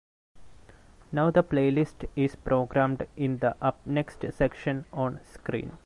Now 1.11 1.29
the 1.29 1.43
playlist 1.43 2.09
is 2.15 2.35
programmed 2.35 3.05
in 3.15 3.37
the 3.37 3.55
'Up 3.61 3.85
Next' 3.85 4.25
section 4.35 4.85
on 4.91 5.19
screen. 5.23 5.77